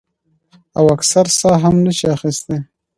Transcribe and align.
او 0.77 0.85
اکثر 0.95 1.25
ساه 1.39 1.57
هم 1.63 1.75
نشي 1.85 2.07
اخستے 2.15 2.55
ـ 2.61 2.63